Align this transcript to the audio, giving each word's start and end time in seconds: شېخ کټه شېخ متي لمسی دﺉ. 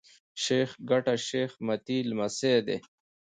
شېخ 0.43 0.69
کټه 0.89 1.15
شېخ 1.27 1.51
متي 1.65 1.97
لمسی 2.09 2.53
دﺉ. 2.67 2.77